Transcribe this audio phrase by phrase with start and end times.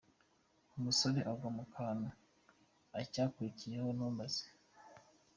[0.77, 2.09] Umusore agwa mu kantu,
[3.03, 4.45] icyakurikiyeho ntumbaze.